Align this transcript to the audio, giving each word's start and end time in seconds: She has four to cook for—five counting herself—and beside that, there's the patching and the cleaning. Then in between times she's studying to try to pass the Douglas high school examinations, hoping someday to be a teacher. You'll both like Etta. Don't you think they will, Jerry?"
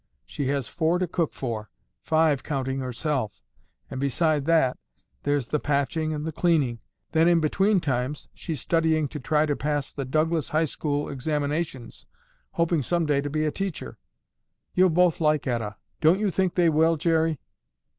She 0.25 0.47
has 0.47 0.67
four 0.67 0.97
to 0.97 1.05
cook 1.05 1.31
for—five 1.31 2.41
counting 2.41 2.79
herself—and 2.79 3.99
beside 4.01 4.45
that, 4.45 4.79
there's 5.21 5.49
the 5.49 5.59
patching 5.59 6.11
and 6.11 6.25
the 6.25 6.31
cleaning. 6.31 6.79
Then 7.11 7.27
in 7.27 7.39
between 7.39 7.79
times 7.79 8.27
she's 8.33 8.59
studying 8.59 9.07
to 9.09 9.19
try 9.19 9.45
to 9.45 9.55
pass 9.55 9.91
the 9.91 10.03
Douglas 10.03 10.49
high 10.49 10.65
school 10.65 11.07
examinations, 11.07 12.07
hoping 12.53 12.81
someday 12.81 13.21
to 13.21 13.29
be 13.29 13.45
a 13.45 13.51
teacher. 13.51 13.99
You'll 14.73 14.89
both 14.89 15.21
like 15.21 15.45
Etta. 15.45 15.75
Don't 15.99 16.19
you 16.19 16.31
think 16.31 16.55
they 16.55 16.67
will, 16.69 16.97
Jerry?" 16.97 17.39